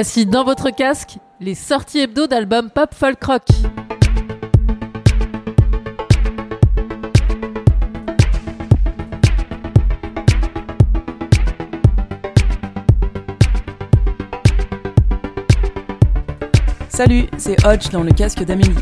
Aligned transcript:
Voici 0.00 0.26
dans 0.26 0.44
votre 0.44 0.70
casque 0.70 1.18
les 1.40 1.56
sorties 1.56 1.98
hebdo 1.98 2.28
d'albums 2.28 2.70
pop 2.70 2.94
folk 2.94 3.24
rock. 3.24 3.42
Salut, 16.88 17.24
c'est 17.36 17.56
Hodge 17.66 17.90
dans 17.90 18.04
le 18.04 18.12
casque 18.12 18.44
d'Amélie. 18.44 18.76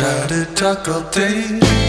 try 0.00 0.26
to 0.28 0.46
tackle 0.54 1.02
things. 1.12 1.79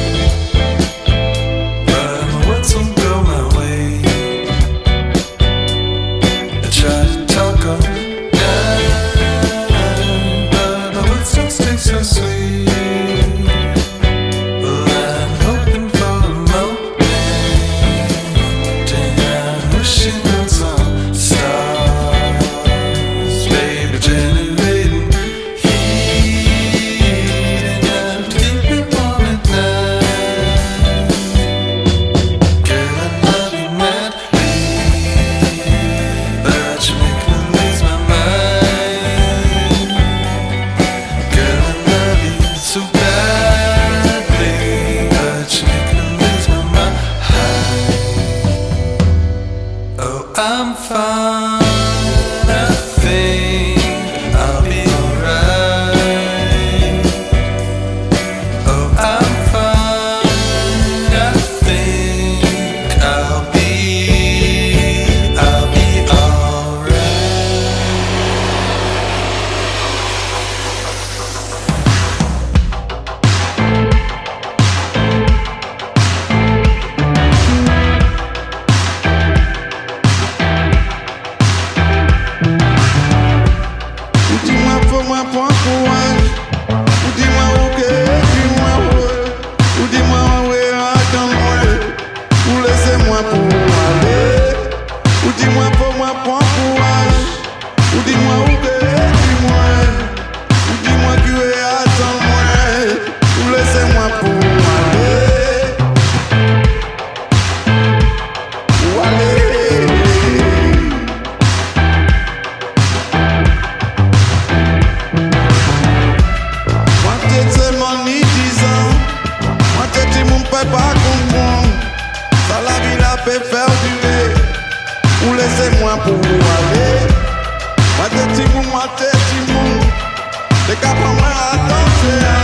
Nè 130.72 130.78
ka 130.80 130.92
pa 130.96 131.08
mwen 131.16 131.34
atanse 131.52 132.12
ya 132.24 132.36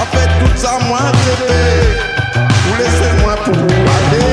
A 0.00 0.02
fè 0.12 0.20
tout 0.38 0.60
sa 0.62 0.76
mwen 0.78 1.16
tepe 1.24 1.56
Ou 2.68 2.74
lese 2.78 3.08
mwen 3.18 3.40
pou 3.46 3.80
ale 3.94 4.28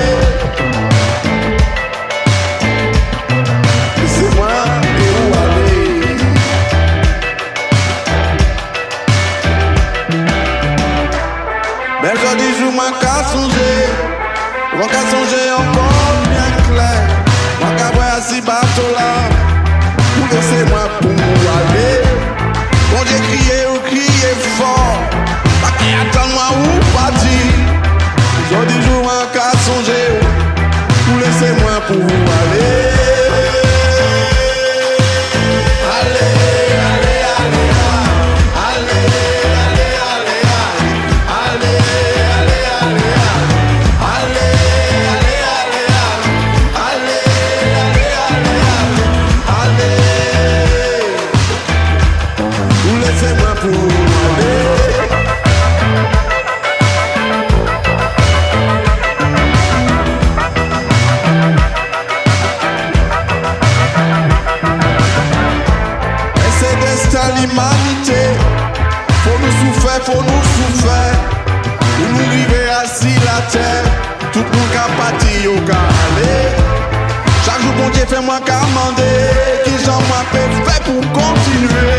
Lese 3.98 4.30
mwen 4.36 4.86
pou 5.00 5.26
ale 5.42 5.80
Bel 12.04 12.22
jodi 12.22 12.52
jou 12.60 12.70
mwen 12.78 12.94
ka 13.02 13.16
sonje 13.32 13.72
Mwen 14.76 14.94
ka 14.94 15.02
sonje 15.10 15.42
moi 78.25 78.39
qu'à 78.46 78.60
demander, 78.60 79.63
qui 79.65 79.86
j'en 79.86 80.00
m'a 80.10 80.24
fait 80.32 80.84
pour 80.84 81.01
continuer. 81.12 81.93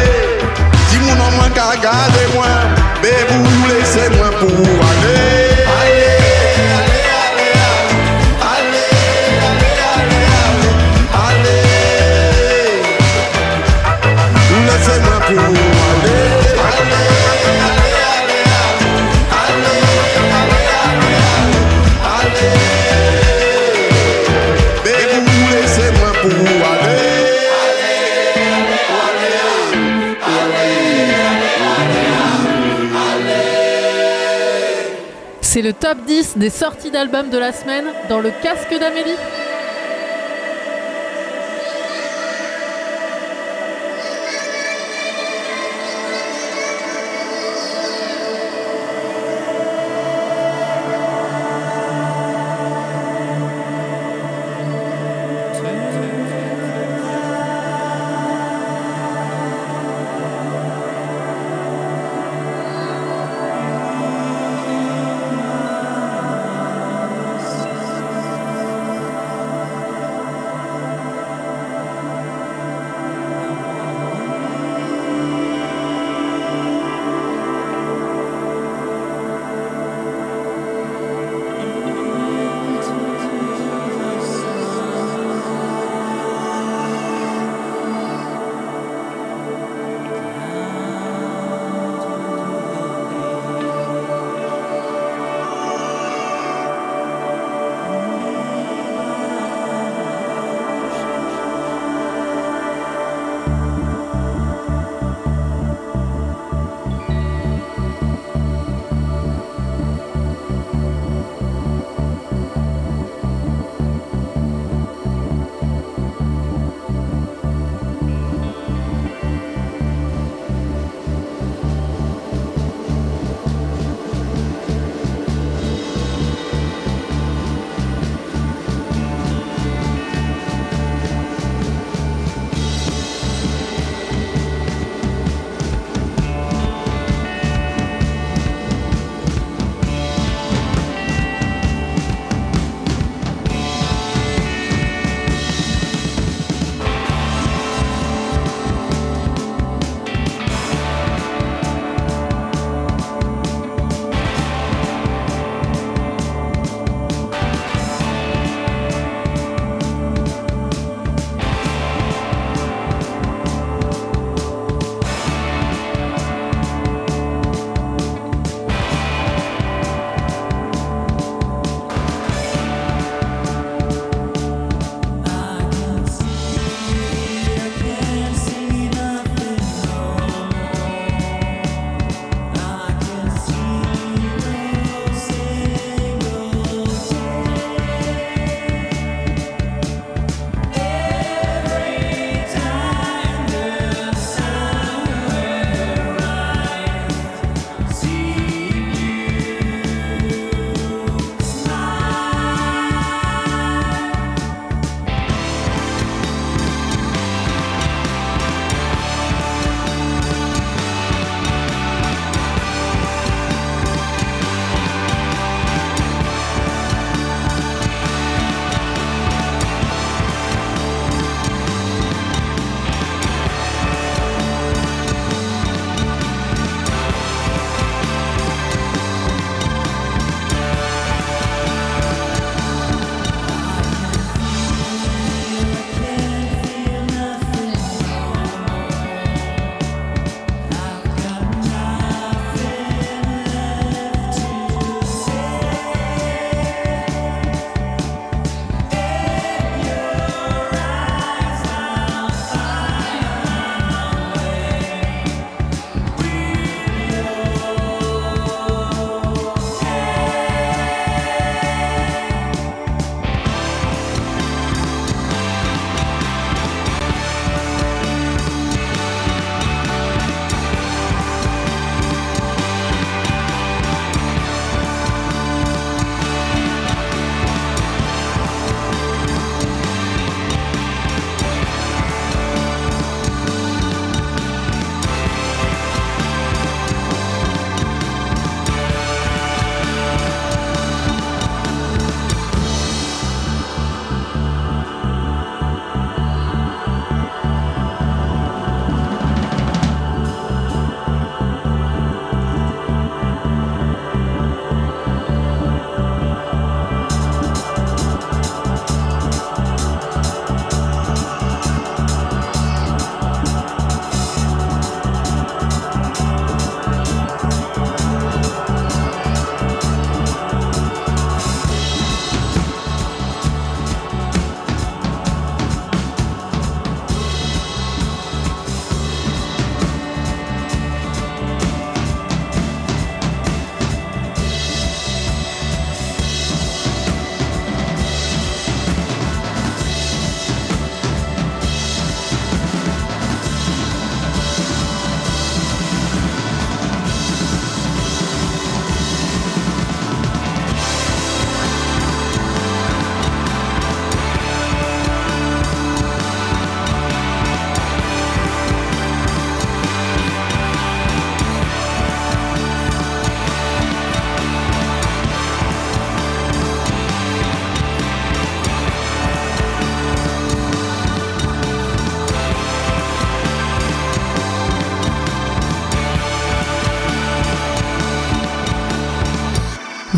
top 35.95 36.07
10 36.07 36.39
des 36.39 36.51
sorties 36.51 36.91
d'albums 36.91 37.31
de 37.31 37.39
la 37.39 37.53
semaine 37.53 37.87
dans 38.09 38.21
le 38.21 38.31
casque 38.43 38.75
d'Amélie. 38.79 39.44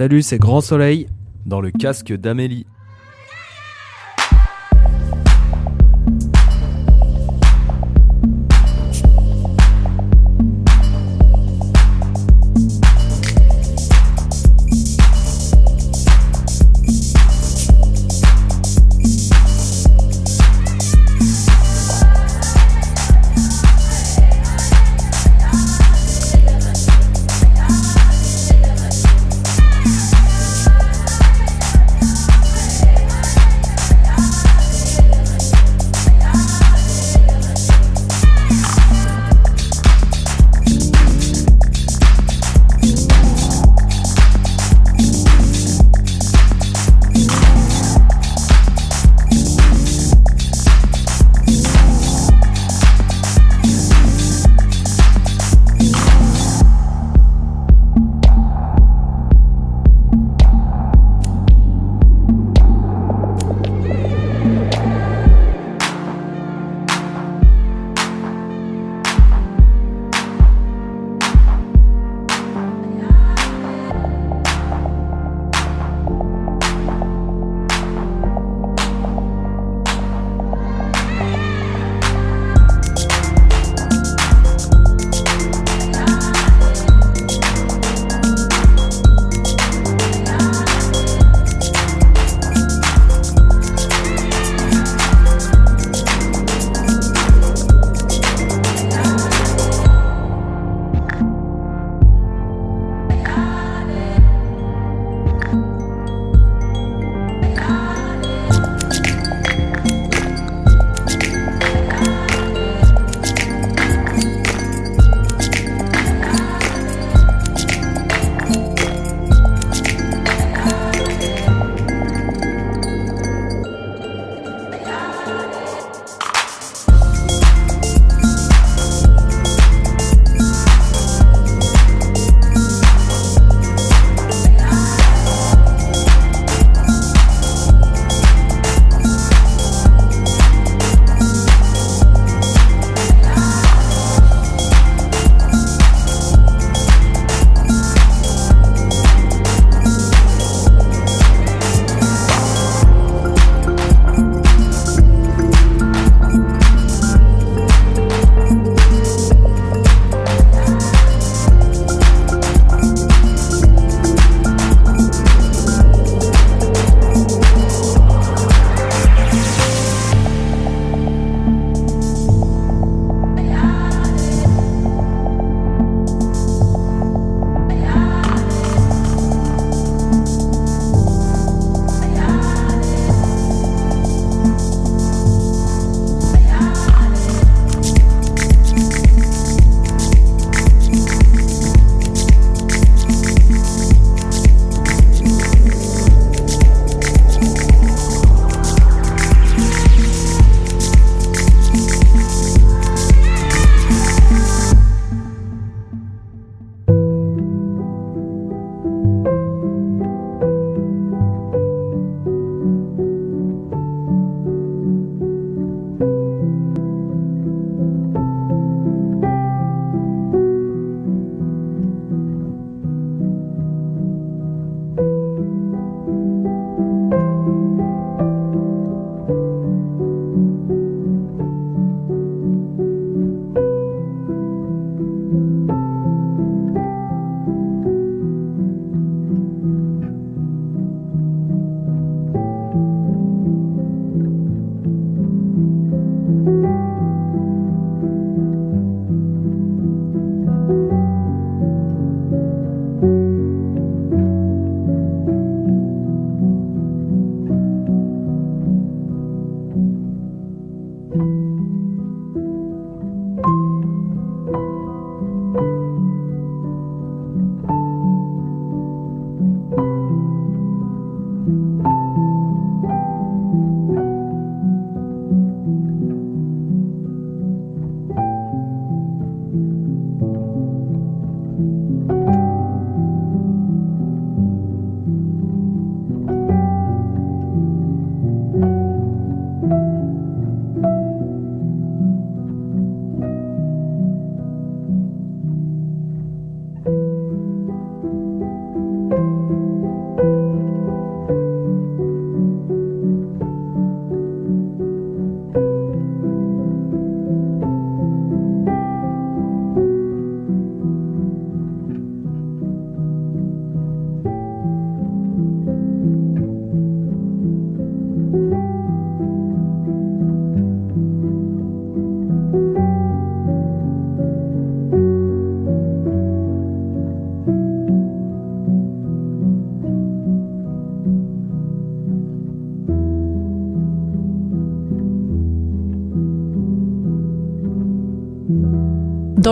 Salut, 0.00 0.22
c'est 0.22 0.38
Grand 0.38 0.62
Soleil. 0.62 1.08
Dans 1.44 1.60
le 1.60 1.70
casque 1.70 2.10
d'Amélie. 2.10 2.64